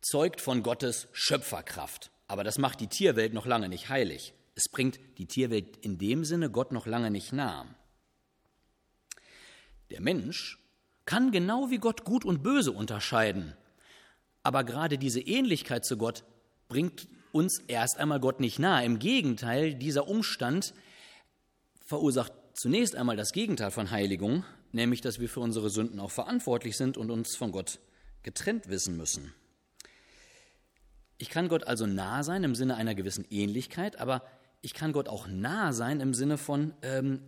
zeugt 0.00 0.40
von 0.40 0.62
Gottes 0.62 1.08
Schöpferkraft. 1.12 2.10
Aber 2.26 2.44
das 2.44 2.58
macht 2.58 2.80
die 2.80 2.88
Tierwelt 2.88 3.32
noch 3.32 3.46
lange 3.46 3.68
nicht 3.68 3.88
heilig. 3.88 4.34
Es 4.54 4.64
bringt 4.70 4.98
die 5.18 5.26
Tierwelt 5.26 5.76
in 5.78 5.98
dem 5.98 6.24
Sinne 6.24 6.50
Gott 6.50 6.72
noch 6.72 6.86
lange 6.86 7.10
nicht 7.10 7.32
nah. 7.32 7.66
Der 9.90 10.00
Mensch 10.00 10.58
kann 11.04 11.32
genau 11.32 11.70
wie 11.70 11.78
Gott 11.78 12.04
Gut 12.04 12.24
und 12.24 12.42
Böse 12.42 12.72
unterscheiden. 12.72 13.54
Aber 14.42 14.64
gerade 14.64 14.98
diese 14.98 15.20
Ähnlichkeit 15.20 15.84
zu 15.84 15.96
Gott 15.96 16.24
bringt 16.68 17.08
uns 17.32 17.58
erst 17.66 17.98
einmal 17.98 18.20
Gott 18.20 18.40
nicht 18.40 18.58
nahe. 18.58 18.84
Im 18.84 18.98
Gegenteil, 18.98 19.74
dieser 19.74 20.08
Umstand 20.08 20.74
verursacht 21.84 22.32
zunächst 22.54 22.96
einmal 22.96 23.16
das 23.16 23.32
Gegenteil 23.32 23.70
von 23.70 23.90
Heiligung, 23.90 24.44
nämlich 24.72 25.00
dass 25.00 25.18
wir 25.18 25.28
für 25.28 25.40
unsere 25.40 25.68
Sünden 25.68 26.00
auch 26.00 26.10
verantwortlich 26.10 26.76
sind 26.76 26.96
und 26.96 27.10
uns 27.10 27.36
von 27.36 27.52
Gott 27.52 27.80
getrennt 28.22 28.68
wissen 28.68 28.96
müssen. 28.96 29.34
Ich 31.18 31.28
kann 31.28 31.48
Gott 31.48 31.64
also 31.64 31.86
nah 31.86 32.22
sein 32.22 32.42
im 32.42 32.54
Sinne 32.54 32.76
einer 32.76 32.94
gewissen 32.94 33.26
Ähnlichkeit, 33.30 33.98
aber 33.98 34.22
ich 34.62 34.74
kann 34.74 34.92
Gott 34.92 35.08
auch 35.08 35.26
nah 35.26 35.72
sein 35.72 36.00
im 36.00 36.14
Sinne 36.14 36.38
von 36.38 36.74
ähm, 36.82 37.20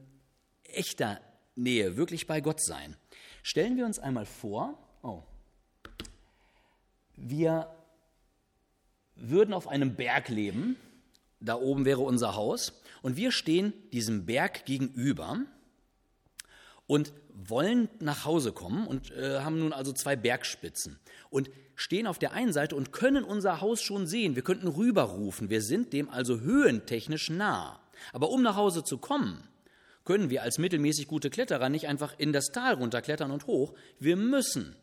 echter 0.64 1.20
Nähe, 1.54 1.96
wirklich 1.96 2.26
bei 2.26 2.40
Gott 2.40 2.60
sein. 2.60 2.96
Stellen 3.42 3.76
wir 3.76 3.84
uns 3.84 3.98
einmal 3.98 4.26
vor, 4.26 4.78
oh, 5.02 5.22
wir 7.16 7.70
würden 9.14 9.54
auf 9.54 9.68
einem 9.68 9.94
Berg 9.94 10.28
leben, 10.28 10.76
da 11.40 11.56
oben 11.56 11.84
wäre 11.84 12.00
unser 12.00 12.34
Haus, 12.34 12.72
und 13.02 13.16
wir 13.16 13.30
stehen 13.30 13.72
diesem 13.92 14.26
Berg 14.26 14.64
gegenüber 14.64 15.38
und 16.86 17.12
wollen 17.32 17.88
nach 18.00 18.24
Hause 18.24 18.52
kommen 18.52 18.86
und 18.86 19.10
äh, 19.12 19.40
haben 19.40 19.58
nun 19.58 19.72
also 19.72 19.92
zwei 19.92 20.16
Bergspitzen 20.16 20.98
und 21.30 21.50
stehen 21.74 22.06
auf 22.06 22.18
der 22.18 22.32
einen 22.32 22.52
Seite 22.52 22.74
und 22.74 22.92
können 22.92 23.22
unser 23.22 23.60
Haus 23.60 23.82
schon 23.82 24.06
sehen. 24.06 24.34
Wir 24.34 24.42
könnten 24.42 24.68
rüberrufen. 24.68 25.50
Wir 25.50 25.62
sind 25.62 25.92
dem 25.92 26.08
also 26.08 26.40
höhentechnisch 26.40 27.28
nah. 27.30 27.78
Aber 28.12 28.30
um 28.30 28.42
nach 28.42 28.56
Hause 28.56 28.82
zu 28.82 28.98
kommen, 28.98 29.46
können 30.04 30.30
wir 30.30 30.42
als 30.42 30.58
mittelmäßig 30.58 31.08
gute 31.08 31.30
Kletterer 31.30 31.68
nicht 31.68 31.88
einfach 31.88 32.18
in 32.18 32.32
das 32.32 32.46
Tal 32.52 32.74
runterklettern 32.74 33.30
und 33.30 33.46
hoch. 33.46 33.74
Wir 33.98 34.16
müssen 34.16 34.74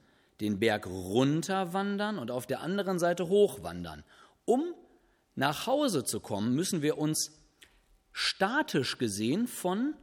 den 0.42 0.60
Berg 0.60 0.86
runterwandern 0.86 2.20
und 2.20 2.30
auf 2.30 2.46
der 2.46 2.62
anderen 2.62 3.00
Seite 3.00 3.28
hochwandern. 3.28 4.04
Um 4.46 4.74
nach 5.36 5.68
Hause 5.68 6.04
zu 6.04 6.20
kommen, 6.20 6.54
müssen 6.54 6.82
wir 6.82 6.98
uns 6.98 7.32
statisch 8.12 8.98
gesehen 8.98 9.48
von 9.48 9.96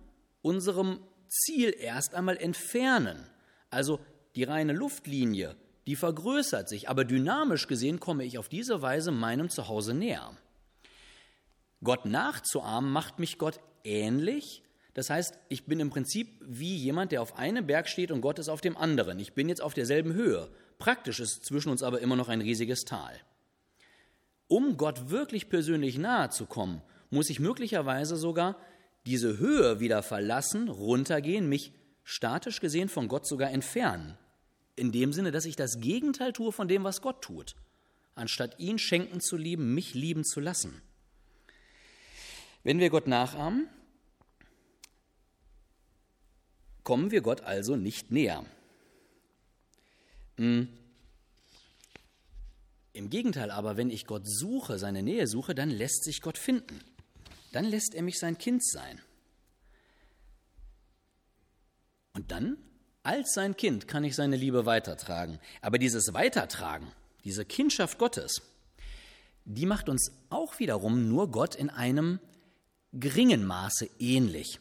unserem 0.43 1.01
Ziel 1.29 1.75
erst 1.79 2.15
einmal 2.15 2.37
entfernen. 2.37 3.27
Also 3.71 4.01
die 4.35 4.45
reine 4.45 4.73
Luftlinie, 4.73 5.57
die 5.87 5.97
vergrößert 5.97 6.69
sich, 6.69 6.89
aber 6.89 7.05
dynamisch 7.05 7.67
gesehen 7.67 8.01
komme 8.01 8.25
ich 8.25 8.39
auf 8.39 8.49
diese 8.49 8.83
Weise 8.83 9.13
meinem 9.13 9.49
Zuhause 9.49 9.95
näher. 9.95 10.37
Gott 11.83 12.05
nachzuahmen 12.05 12.91
macht 12.91 13.19
mich 13.19 13.39
Gott 13.39 13.61
ähnlich. 13.85 14.63
Das 14.95 15.09
heißt, 15.09 15.39
ich 15.49 15.65
bin 15.65 15.81
im 15.81 15.91
Prinzip 15.91 16.37
wie 16.41 16.77
jemand, 16.77 17.13
der 17.13 17.23
auf 17.23 17.39
einem 17.39 17.67
Berg 17.67 17.89
steht 17.89 18.11
und 18.11 18.21
Gott 18.21 18.39
ist 18.39 18.49
auf 18.49 18.61
dem 18.61 18.77
anderen. 18.77 19.19
Ich 19.21 19.35
bin 19.35 19.49
jetzt 19.49 19.63
auf 19.63 19.73
derselben 19.73 20.13
Höhe. 20.13 20.51
Praktisch 20.79 21.21
ist 21.21 21.45
zwischen 21.45 21.71
uns 21.71 21.83
aber 21.83 22.01
immer 22.01 22.17
noch 22.17 22.29
ein 22.29 22.41
riesiges 22.41 22.85
Tal. 22.85 23.15
Um 24.51 24.77
Gott 24.77 25.11
wirklich 25.11 25.49
persönlich 25.49 25.97
nahe 25.97 26.29
zu 26.31 26.45
kommen, 26.45 26.83
muss 27.09 27.31
ich 27.31 27.39
möglicherweise 27.39 28.17
sogar 28.17 28.57
diese 29.07 29.39
Höhe 29.39 29.79
wieder 29.79 30.03
verlassen, 30.03 30.69
runtergehen, 30.69 31.49
mich 31.49 31.73
statisch 32.03 32.59
gesehen 32.59 32.89
von 32.89 33.07
Gott 33.07 33.29
sogar 33.29 33.53
entfernen. 33.53 34.19
In 34.75 34.91
dem 34.91 35.13
Sinne, 35.13 35.31
dass 35.31 35.45
ich 35.45 35.55
das 35.55 35.79
Gegenteil 35.79 36.33
tue 36.33 36.51
von 36.51 36.67
dem, 36.67 36.83
was 36.83 37.01
Gott 37.01 37.23
tut, 37.23 37.55
anstatt 38.17 38.59
ihn 38.59 38.81
schenken 38.81 39.21
zu 39.21 39.37
lieben, 39.37 39.73
mich 39.73 39.95
lieben 39.95 40.25
zu 40.25 40.41
lassen. 40.41 40.83
Wenn 42.65 42.81
wir 42.81 42.91
Gott 42.91 43.07
nachahmen, 43.07 43.69
kommen 46.83 47.13
wir 47.13 47.21
Gott 47.21 47.43
also 47.43 47.77
nicht 47.77 48.11
näher. 48.11 48.45
Hm. 50.39 50.67
Im 52.93 53.11
Gegenteil 53.11 53.51
aber, 53.51 53.77
wenn 53.77 53.91
ich 53.91 54.07
Gott 54.07 54.23
suche, 54.27 54.79
seine 54.79 55.03
Nähe 55.03 55.27
suche, 55.27 55.55
dann 55.55 55.71
lässt 55.71 56.05
sich 56.05 56.21
Gott 56.21 56.39
finden 56.39 56.81
dann 57.53 57.65
lässt 57.65 57.95
er 57.95 58.03
mich 58.03 58.19
sein 58.19 58.39
Kind 58.39 58.65
sein. 58.65 59.01
Und 62.13 62.31
dann, 62.31 62.59
als 63.03 63.33
sein 63.35 63.57
Kind, 63.57 63.89
kann 63.89 64.05
ich 64.05 64.15
seine 64.15 64.37
Liebe 64.37 64.67
weitertragen. 64.67 65.39
Aber 65.61 65.79
dieses 65.79 66.13
Weitertragen, 66.13 66.89
diese 67.25 67.45
Kindschaft 67.45 67.99
Gottes, 67.99 68.43
die 69.45 69.67
macht 69.67 69.89
uns 69.89 70.13
auch 70.29 70.59
wiederum 70.59 71.09
nur 71.09 71.31
Gott 71.31 71.55
in 71.55 71.71
einem 71.71 72.21
geringen 72.93 73.45
Maße 73.45 73.89
ähnlich. 73.99 74.61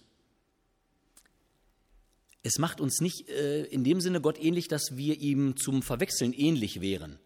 Es 2.42 2.58
macht 2.58 2.80
uns 2.80 3.02
nicht 3.02 3.28
äh, 3.30 3.64
in 3.66 3.84
dem 3.84 4.00
Sinne 4.00 4.22
Gott 4.22 4.40
ähnlich, 4.40 4.68
dass 4.68 4.96
wir 4.96 5.20
ihm 5.20 5.58
zum 5.58 5.84
Verwechseln 5.84 6.32
ähnlich 6.32 6.80
wären, 6.80 7.20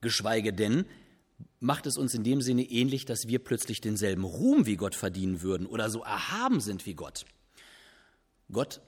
geschweige 0.00 0.52
denn, 0.52 0.86
macht 1.58 1.86
es 1.86 1.96
uns 1.96 2.14
in 2.14 2.24
dem 2.24 2.40
Sinne 2.40 2.62
ähnlich, 2.62 3.04
dass 3.04 3.26
wir 3.26 3.38
plötzlich 3.38 3.80
denselben 3.80 4.24
Ruhm 4.24 4.66
wie 4.66 4.76
Gott 4.76 4.94
verdienen 4.94 5.42
würden 5.42 5.66
oder 5.66 5.90
so 5.90 6.02
erhaben 6.02 6.60
sind 6.60 6.86
wie 6.86 6.94
Gott. 6.94 7.24
Gott 8.50 8.80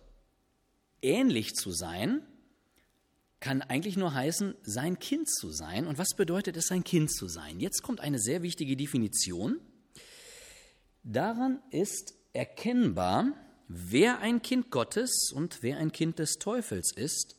ähnlich 1.03 1.55
zu 1.55 1.71
sein, 1.71 2.27
kann 3.41 3.61
eigentlich 3.61 3.97
nur 3.97 4.15
heißen, 4.15 4.55
sein 4.63 4.99
Kind 4.99 5.29
zu 5.29 5.51
sein. 5.51 5.87
Und 5.87 5.99
was 5.99 6.15
bedeutet 6.15 6.57
es, 6.57 6.67
sein 6.69 6.85
Kind 6.85 7.13
zu 7.13 7.27
sein? 7.27 7.59
Jetzt 7.59 7.83
kommt 7.83 8.01
eine 8.01 8.21
sehr 8.21 8.43
wichtige 8.43 8.77
Definition. 8.77 9.61
Daran 11.03 11.61
ist 11.71 12.15
erkennbar, 12.33 13.33
wer 13.67 14.21
ein 14.21 14.43
Kind 14.43 14.71
Gottes 14.71 15.33
und 15.35 15.63
wer 15.63 15.79
ein 15.79 15.91
Kind 15.91 16.21
des 16.21 16.35
Teufels 16.35 16.93
ist, 16.95 17.37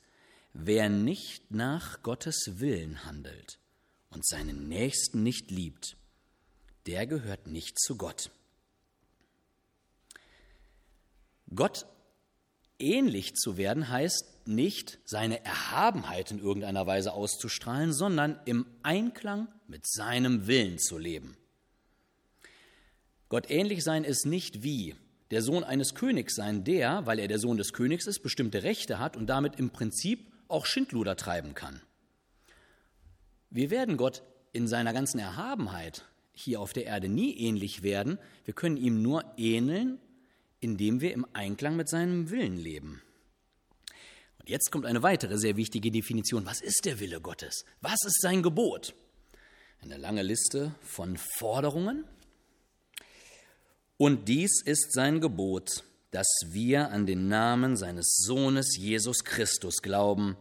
wer 0.51 0.89
nicht 0.89 1.51
nach 1.51 2.03
Gottes 2.03 2.59
Willen 2.59 3.05
handelt 3.05 3.62
und 4.13 4.25
seinen 4.25 4.67
Nächsten 4.67 5.23
nicht 5.23 5.51
liebt, 5.51 5.97
der 6.85 7.07
gehört 7.07 7.47
nicht 7.47 7.79
zu 7.79 7.97
Gott. 7.97 8.31
Gott 11.53 11.85
ähnlich 12.79 13.35
zu 13.35 13.57
werden 13.57 13.89
heißt 13.89 14.47
nicht, 14.47 14.99
seine 15.05 15.43
Erhabenheit 15.45 16.31
in 16.31 16.39
irgendeiner 16.39 16.85
Weise 16.85 17.13
auszustrahlen, 17.13 17.93
sondern 17.93 18.39
im 18.45 18.65
Einklang 18.81 19.47
mit 19.67 19.87
seinem 19.87 20.47
Willen 20.47 20.79
zu 20.79 20.97
leben. 20.97 21.37
Gott 23.29 23.49
ähnlich 23.49 23.83
sein 23.83 24.03
ist 24.03 24.25
nicht 24.25 24.63
wie 24.63 24.95
der 25.31 25.41
Sohn 25.41 25.63
eines 25.63 25.95
Königs 25.95 26.35
sein, 26.35 26.63
der, 26.63 27.05
weil 27.05 27.17
er 27.17 27.27
der 27.27 27.39
Sohn 27.39 27.57
des 27.57 27.73
Königs 27.73 28.05
ist, 28.05 28.19
bestimmte 28.19 28.63
Rechte 28.63 28.99
hat 28.99 29.17
und 29.17 29.27
damit 29.27 29.57
im 29.57 29.71
Prinzip 29.71 30.31
auch 30.47 30.65
Schindluder 30.65 31.15
treiben 31.15 31.55
kann. 31.55 31.81
Wir 33.53 33.69
werden 33.69 33.97
Gott 33.97 34.23
in 34.51 34.67
seiner 34.67 34.93
ganzen 34.93 35.19
Erhabenheit 35.19 36.05
hier 36.31 36.59
auf 36.59 36.73
der 36.73 36.85
Erde 36.85 37.07
nie 37.07 37.37
ähnlich 37.37 37.83
werden. 37.83 38.17
Wir 38.45 38.55
können 38.55 38.77
ihm 38.77 39.03
nur 39.03 39.23
ähneln, 39.37 39.99
indem 40.59 41.01
wir 41.01 41.13
im 41.13 41.27
Einklang 41.33 41.75
mit 41.75 41.87
seinem 41.87 42.31
Willen 42.31 42.57
leben. 42.57 43.03
Und 44.39 44.49
jetzt 44.49 44.71
kommt 44.71 44.87
eine 44.87 45.03
weitere 45.03 45.37
sehr 45.37 45.55
wichtige 45.55 45.91
Definition. 45.91 46.47
Was 46.47 46.61
ist 46.61 46.85
der 46.85 46.99
Wille 46.99 47.21
Gottes? 47.21 47.63
Was 47.79 47.99
ist 48.07 48.21
sein 48.21 48.41
Gebot? 48.41 48.95
Eine 49.83 49.97
lange 49.97 50.23
Liste 50.23 50.73
von 50.81 51.15
Forderungen. 51.37 52.05
Und 53.97 54.29
dies 54.29 54.63
ist 54.65 54.93
sein 54.93 55.21
Gebot, 55.21 55.83
dass 56.09 56.27
wir 56.47 56.89
an 56.89 57.05
den 57.05 57.27
Namen 57.27 57.77
seines 57.77 58.17
Sohnes 58.17 58.75
Jesus 58.75 59.23
Christus 59.23 59.83
glauben 59.83 60.37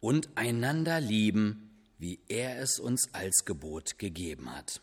und 0.00 0.28
einander 0.34 1.00
lieben, 1.00 1.65
wie 1.98 2.20
er 2.28 2.58
es 2.58 2.78
uns 2.78 3.12
als 3.14 3.44
Gebot 3.44 3.98
gegeben 3.98 4.54
hat. 4.54 4.80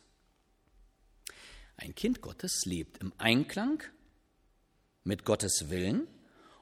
Ein 1.78 1.96
Kind 1.96 2.22
Gottes 2.22 2.62
lebt 2.66 3.00
im 3.00 3.14
Einklang 3.18 3.84
mit 5.04 5.26
Gottes 5.26 5.70
Willen 5.70 6.08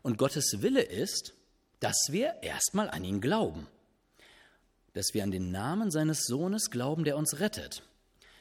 und 0.01 0.17
Gottes 0.17 0.62
Wille 0.62 0.81
ist, 0.81 1.34
dass 1.79 2.08
wir 2.10 2.41
erstmal 2.43 2.89
an 2.89 3.03
ihn 3.03 3.22
glauben, 3.22 3.67
dass 4.93 5.13
wir 5.13 5.24
an 5.24 5.31
den 5.31 5.51
Namen 5.51 5.91
seines 5.91 6.25
Sohnes 6.25 6.70
glauben, 6.70 7.03
der 7.03 7.17
uns 7.17 7.39
rettet. 7.39 7.84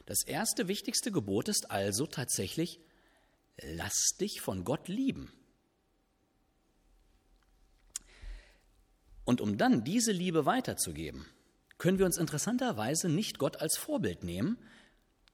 Das 0.05 0.23
erste 0.23 0.67
wichtigste 0.67 1.11
Gebot 1.11 1.49
ist 1.49 1.71
also 1.71 2.05
tatsächlich, 2.05 2.79
lass 3.61 4.15
dich 4.19 4.41
von 4.41 4.63
Gott 4.63 4.87
lieben. 4.87 5.31
Und 9.23 9.39
um 9.39 9.57
dann 9.57 9.83
diese 9.83 10.11
Liebe 10.11 10.45
weiterzugeben, 10.45 11.25
können 11.81 11.97
wir 11.97 12.05
uns 12.05 12.17
interessanterweise 12.17 13.09
nicht 13.09 13.39
Gott 13.39 13.59
als 13.59 13.75
Vorbild 13.75 14.23
nehmen. 14.23 14.59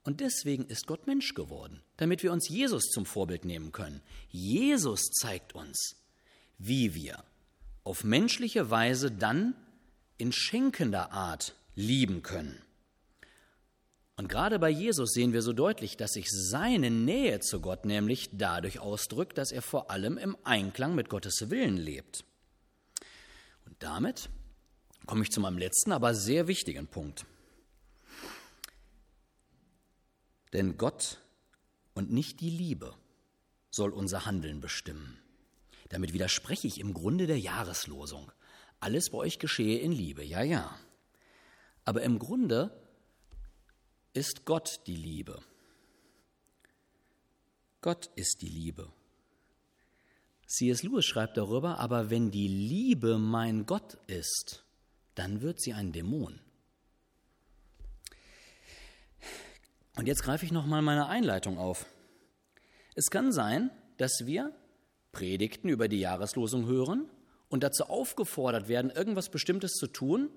Und 0.02 0.20
deswegen 0.20 0.64
ist 0.64 0.86
Gott 0.86 1.06
Mensch 1.06 1.34
geworden, 1.34 1.82
damit 1.98 2.22
wir 2.22 2.32
uns 2.32 2.48
Jesus 2.48 2.84
zum 2.84 3.04
Vorbild 3.04 3.44
nehmen 3.44 3.70
können. 3.70 4.00
Jesus 4.30 5.10
zeigt 5.10 5.54
uns, 5.54 5.96
wie 6.56 6.94
wir 6.94 7.22
auf 7.84 8.02
menschliche 8.02 8.70
Weise 8.70 9.10
dann 9.10 9.54
in 10.16 10.32
schenkender 10.32 11.12
Art 11.12 11.54
lieben 11.74 12.22
können. 12.22 12.58
Und 14.16 14.30
gerade 14.30 14.58
bei 14.58 14.70
Jesus 14.70 15.12
sehen 15.12 15.34
wir 15.34 15.42
so 15.42 15.52
deutlich, 15.52 15.98
dass 15.98 16.12
sich 16.12 16.30
seine 16.30 16.90
Nähe 16.90 17.40
zu 17.40 17.60
Gott 17.60 17.84
nämlich 17.84 18.30
dadurch 18.32 18.78
ausdrückt, 18.78 19.36
dass 19.36 19.52
er 19.52 19.60
vor 19.60 19.90
allem 19.90 20.16
im 20.16 20.34
Einklang 20.44 20.94
mit 20.94 21.10
Gottes 21.10 21.50
Willen 21.50 21.76
lebt. 21.76 22.24
Und 23.66 23.76
damit 23.80 24.30
komme 25.08 25.22
ich 25.22 25.30
zu 25.30 25.40
meinem 25.40 25.56
letzten, 25.56 25.90
aber 25.90 26.14
sehr 26.14 26.48
wichtigen 26.48 26.86
Punkt. 26.86 27.24
Denn 30.52 30.76
Gott 30.76 31.18
und 31.94 32.12
nicht 32.12 32.40
die 32.40 32.50
Liebe 32.50 32.94
soll 33.70 33.90
unser 33.90 34.26
Handeln 34.26 34.60
bestimmen. 34.60 35.18
Damit 35.88 36.12
widerspreche 36.12 36.66
ich 36.66 36.78
im 36.78 36.92
Grunde 36.92 37.26
der 37.26 37.38
Jahreslosung. 37.38 38.30
Alles 38.80 39.10
bei 39.10 39.18
euch 39.18 39.38
geschehe 39.38 39.78
in 39.78 39.92
Liebe, 39.92 40.22
ja, 40.22 40.42
ja. 40.42 40.78
Aber 41.86 42.02
im 42.02 42.18
Grunde 42.18 42.70
ist 44.12 44.44
Gott 44.44 44.80
die 44.86 44.96
Liebe. 44.96 45.42
Gott 47.80 48.10
ist 48.14 48.42
die 48.42 48.48
Liebe. 48.48 48.92
C.S. 50.46 50.82
Lewis 50.82 51.06
schreibt 51.06 51.38
darüber, 51.38 51.78
aber 51.78 52.10
wenn 52.10 52.30
die 52.30 52.48
Liebe 52.48 53.18
mein 53.18 53.64
Gott 53.64 53.94
ist, 54.06 54.67
dann 55.18 55.42
wird 55.42 55.60
sie 55.60 55.72
ein 55.72 55.92
Dämon. 55.92 56.38
Und 59.96 60.06
jetzt 60.06 60.22
greife 60.22 60.44
ich 60.44 60.52
nochmal 60.52 60.80
meine 60.80 61.08
Einleitung 61.08 61.58
auf. 61.58 61.86
Es 62.94 63.10
kann 63.10 63.32
sein, 63.32 63.70
dass 63.96 64.26
wir 64.26 64.54
Predigten 65.10 65.68
über 65.68 65.88
die 65.88 65.98
Jahreslosung 65.98 66.66
hören 66.66 67.10
und 67.48 67.64
dazu 67.64 67.84
aufgefordert 67.84 68.68
werden, 68.68 68.92
irgendwas 68.92 69.28
Bestimmtes 69.28 69.72
zu 69.72 69.88
tun 69.88 70.30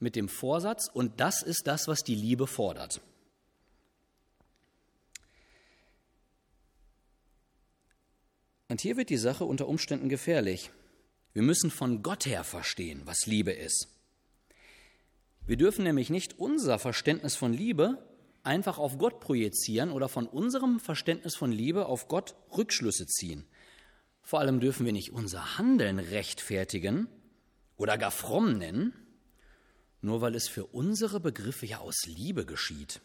mit 0.00 0.16
dem 0.16 0.28
Vorsatz, 0.28 0.90
und 0.92 1.20
das 1.20 1.42
ist 1.42 1.68
das, 1.68 1.86
was 1.86 2.02
die 2.02 2.16
Liebe 2.16 2.48
fordert. 2.48 3.00
Und 8.68 8.80
hier 8.80 8.96
wird 8.96 9.10
die 9.10 9.16
Sache 9.16 9.44
unter 9.44 9.68
Umständen 9.68 10.08
gefährlich. 10.08 10.72
Wir 11.32 11.42
müssen 11.42 11.70
von 11.70 12.02
Gott 12.02 12.26
her 12.26 12.42
verstehen, 12.42 13.02
was 13.04 13.26
Liebe 13.26 13.52
ist. 13.52 13.93
Wir 15.46 15.56
dürfen 15.56 15.84
nämlich 15.84 16.08
nicht 16.08 16.38
unser 16.38 16.78
Verständnis 16.78 17.36
von 17.36 17.52
Liebe 17.52 17.98
einfach 18.42 18.78
auf 18.78 18.98
Gott 18.98 19.20
projizieren 19.20 19.90
oder 19.90 20.08
von 20.08 20.26
unserem 20.26 20.80
Verständnis 20.80 21.34
von 21.36 21.52
Liebe 21.52 21.86
auf 21.86 22.08
Gott 22.08 22.34
Rückschlüsse 22.56 23.06
ziehen. 23.06 23.44
Vor 24.22 24.40
allem 24.40 24.60
dürfen 24.60 24.86
wir 24.86 24.92
nicht 24.92 25.10
unser 25.10 25.58
Handeln 25.58 25.98
rechtfertigen 25.98 27.08
oder 27.76 27.98
gar 27.98 28.10
fromm 28.10 28.56
nennen, 28.56 28.94
nur 30.00 30.20
weil 30.22 30.34
es 30.34 30.48
für 30.48 30.66
unsere 30.66 31.20
Begriffe 31.20 31.66
ja 31.66 31.78
aus 31.78 32.06
Liebe 32.06 32.46
geschieht. 32.46 33.00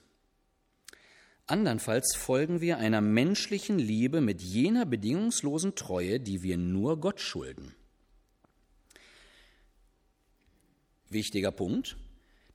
Andernfalls 1.46 2.16
folgen 2.16 2.62
wir 2.62 2.78
einer 2.78 3.02
menschlichen 3.02 3.80
Liebe 3.80 4.22
mit 4.22 4.42
jener 4.42 4.86
bedingungslosen 4.86 5.76
Treue, 5.76 6.20
die 6.20 6.44
wir 6.44 6.58
nur 6.58 7.00
Gott 7.00 7.20
schulden. 7.20 7.74
Wichtiger 11.10 11.52
Punkt, 11.52 11.98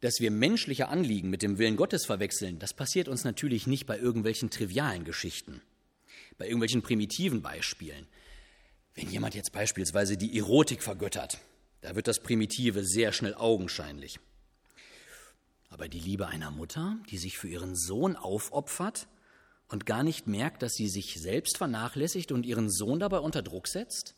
dass 0.04 0.20
wir 0.20 0.30
menschliche 0.30 0.88
Anliegen 0.88 1.30
mit 1.30 1.40
dem 1.40 1.56
Willen 1.56 1.76
Gottes 1.76 2.04
verwechseln, 2.04 2.58
das 2.58 2.74
passiert 2.74 3.08
uns 3.08 3.24
natürlich 3.24 3.66
nicht 3.66 3.86
bei 3.86 3.98
irgendwelchen 3.98 4.50
trivialen 4.50 5.02
Geschichten, 5.02 5.62
bei 6.36 6.44
irgendwelchen 6.44 6.82
primitiven 6.82 7.40
Beispielen. 7.40 8.06
Wenn 8.94 9.08
jemand 9.08 9.34
jetzt 9.34 9.52
beispielsweise 9.52 10.18
die 10.18 10.36
Erotik 10.36 10.82
vergöttert, 10.82 11.38
da 11.80 11.96
wird 11.96 12.06
das 12.06 12.20
Primitive 12.20 12.84
sehr 12.84 13.12
schnell 13.12 13.34
augenscheinlich. 13.34 14.20
Aber 15.70 15.88
die 15.88 16.00
Liebe 16.00 16.26
einer 16.26 16.50
Mutter, 16.50 16.98
die 17.08 17.16
sich 17.16 17.38
für 17.38 17.48
ihren 17.48 17.74
Sohn 17.74 18.14
aufopfert 18.14 19.08
und 19.68 19.86
gar 19.86 20.02
nicht 20.02 20.26
merkt, 20.26 20.62
dass 20.62 20.74
sie 20.74 20.90
sich 20.90 21.18
selbst 21.18 21.56
vernachlässigt 21.56 22.30
und 22.30 22.44
ihren 22.44 22.70
Sohn 22.70 23.00
dabei 23.00 23.20
unter 23.20 23.40
Druck 23.40 23.68
setzt, 23.68 24.14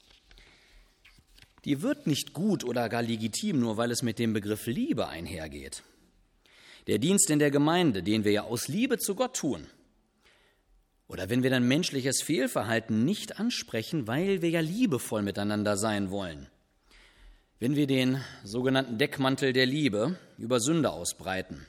die 1.66 1.82
wird 1.82 2.06
nicht 2.06 2.32
gut 2.32 2.62
oder 2.62 2.88
gar 2.88 3.02
legitim, 3.02 3.58
nur 3.58 3.76
weil 3.76 3.90
es 3.90 4.02
mit 4.02 4.20
dem 4.20 4.32
Begriff 4.32 4.66
Liebe 4.66 5.08
einhergeht. 5.08 5.82
Der 6.86 6.98
Dienst 6.98 7.28
in 7.28 7.40
der 7.40 7.50
Gemeinde, 7.50 8.04
den 8.04 8.24
wir 8.24 8.30
ja 8.30 8.44
aus 8.44 8.68
Liebe 8.68 8.98
zu 8.98 9.16
Gott 9.16 9.36
tun, 9.36 9.66
oder 11.08 11.28
wenn 11.28 11.42
wir 11.42 11.50
dann 11.50 11.66
menschliches 11.66 12.22
Fehlverhalten 12.22 13.04
nicht 13.04 13.38
ansprechen, 13.40 14.06
weil 14.06 14.42
wir 14.42 14.50
ja 14.50 14.60
liebevoll 14.60 15.22
miteinander 15.22 15.76
sein 15.76 16.10
wollen, 16.10 16.46
wenn 17.58 17.74
wir 17.74 17.88
den 17.88 18.22
sogenannten 18.44 18.96
Deckmantel 18.98 19.52
der 19.52 19.66
Liebe 19.66 20.18
über 20.38 20.60
Sünde 20.60 20.90
ausbreiten. 20.90 21.66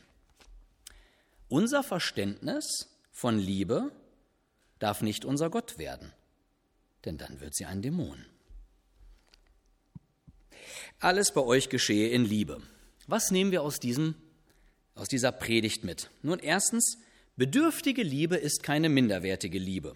Unser 1.50 1.82
Verständnis 1.82 2.88
von 3.12 3.40
Liebe 3.40 3.92
darf 4.78 5.02
nicht 5.02 5.26
unser 5.26 5.50
Gott 5.50 5.80
werden, 5.80 6.14
denn 7.06 7.18
dann 7.18 7.40
wird 7.40 7.56
sie 7.56 7.66
ein 7.66 7.82
Dämon. 7.82 8.26
Alles 11.00 11.32
bei 11.32 11.42
euch 11.42 11.70
geschehe 11.70 12.10
in 12.10 12.26
Liebe. 12.26 12.60
Was 13.06 13.30
nehmen 13.30 13.52
wir 13.52 13.62
aus, 13.62 13.80
diesem, 13.80 14.16
aus 14.96 15.08
dieser 15.08 15.32
Predigt 15.32 15.84
mit? 15.84 16.10
Nun, 16.24 16.40
erstens, 16.40 16.98
bedürftige 17.36 18.02
Liebe 18.02 18.36
ist 18.36 18.64
keine 18.64 18.90
minderwertige 18.90 19.60
Liebe. 19.60 19.96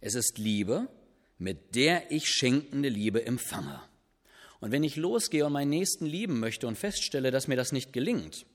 Es 0.00 0.14
ist 0.14 0.38
Liebe, 0.38 0.88
mit 1.38 1.74
der 1.74 2.12
ich 2.12 2.28
schenkende 2.28 2.88
Liebe 2.88 3.26
empfange. 3.26 3.82
Und 4.60 4.70
wenn 4.70 4.84
ich 4.84 4.94
losgehe 4.94 5.44
und 5.44 5.52
meinen 5.52 5.70
Nächsten 5.70 6.06
lieben 6.06 6.38
möchte 6.38 6.68
und 6.68 6.78
feststelle, 6.78 7.32
dass 7.32 7.48
mir 7.48 7.56
das 7.56 7.72
nicht 7.72 7.92
gelingt, 7.92 8.46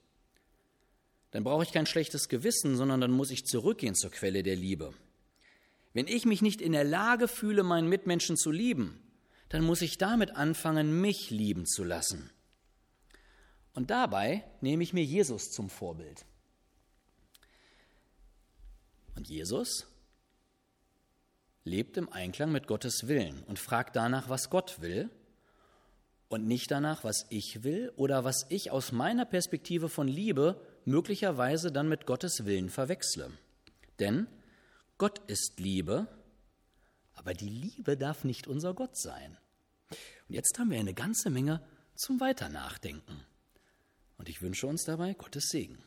dann 1.31 1.43
brauche 1.43 1.63
ich 1.63 1.73
kein 1.73 1.87
schlechtes 1.87 2.29
Gewissen, 2.29 2.77
sondern 2.77 3.01
dann 3.01 3.11
muss 3.11 3.31
ich 3.31 3.45
zurückgehen 3.45 3.95
zur 3.95 4.11
Quelle 4.11 4.43
der 4.43 4.55
Liebe. 4.55 4.93
Wenn 5.93 6.07
ich 6.07 6.25
mich 6.25 6.41
nicht 6.41 6.61
in 6.61 6.71
der 6.71 6.85
Lage 6.85 7.27
fühle, 7.27 7.63
meinen 7.63 7.89
Mitmenschen 7.89 8.37
zu 8.37 8.51
lieben, 8.51 9.01
dann 9.49 9.63
muss 9.63 9.81
ich 9.81 9.97
damit 9.97 10.35
anfangen, 10.35 11.01
mich 11.01 11.29
lieben 11.29 11.65
zu 11.65 11.83
lassen. 11.83 12.31
Und 13.73 13.91
dabei 13.91 14.43
nehme 14.61 14.83
ich 14.83 14.93
mir 14.93 15.03
Jesus 15.03 15.51
zum 15.51 15.69
Vorbild. 15.69 16.25
Und 19.15 19.27
Jesus 19.27 19.87
lebt 21.63 21.97
im 21.97 22.11
Einklang 22.11 22.51
mit 22.51 22.67
Gottes 22.67 23.07
Willen 23.07 23.43
und 23.43 23.59
fragt 23.59 23.95
danach, 23.95 24.29
was 24.29 24.49
Gott 24.49 24.81
will 24.81 25.09
und 26.27 26.47
nicht 26.47 26.71
danach, 26.71 27.03
was 27.03 27.25
ich 27.29 27.63
will 27.63 27.91
oder 27.95 28.23
was 28.23 28.45
ich 28.49 28.71
aus 28.71 28.91
meiner 28.91 29.25
Perspektive 29.25 29.89
von 29.89 30.07
Liebe 30.07 30.61
möglicherweise 30.85 31.71
dann 31.71 31.89
mit 31.89 32.05
Gottes 32.05 32.45
Willen 32.45 32.69
verwechsle. 32.69 33.31
Denn 33.99 34.27
Gott 34.97 35.19
ist 35.27 35.59
Liebe, 35.59 36.07
aber 37.25 37.33
die 37.33 37.49
Liebe 37.49 37.97
darf 37.97 38.23
nicht 38.23 38.45
unser 38.45 38.75
Gott 38.75 38.95
sein. 38.95 39.35
Und 39.89 40.35
jetzt 40.35 40.59
haben 40.59 40.69
wir 40.69 40.79
eine 40.79 40.93
ganze 40.93 41.31
Menge 41.31 41.59
zum 41.95 42.19
Weiternachdenken. 42.19 43.19
Und 44.19 44.29
ich 44.29 44.43
wünsche 44.43 44.67
uns 44.67 44.83
dabei 44.83 45.15
Gottes 45.15 45.49
Segen. 45.49 45.83